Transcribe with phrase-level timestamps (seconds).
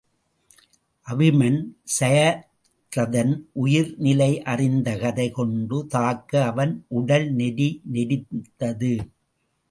[1.07, 1.57] அபிமன்
[1.97, 8.91] சயத்ரதன் உயிர் நிலை அறிந்து கதை கொண்டு தாக்க அவன் உடல் நெரி நெரிந்தது.